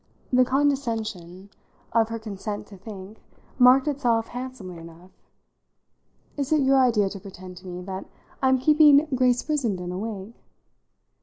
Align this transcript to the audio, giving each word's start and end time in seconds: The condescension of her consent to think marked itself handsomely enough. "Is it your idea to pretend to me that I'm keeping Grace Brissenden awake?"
The 0.33 0.43
condescension 0.43 1.51
of 1.91 2.09
her 2.09 2.17
consent 2.17 2.65
to 2.69 2.75
think 2.77 3.21
marked 3.59 3.87
itself 3.87 4.29
handsomely 4.29 4.79
enough. 4.79 5.11
"Is 6.37 6.51
it 6.51 6.61
your 6.63 6.79
idea 6.79 7.07
to 7.11 7.19
pretend 7.19 7.57
to 7.57 7.67
me 7.67 7.83
that 7.83 8.05
I'm 8.41 8.57
keeping 8.57 9.05
Grace 9.13 9.43
Brissenden 9.43 9.91
awake?" 9.91 10.33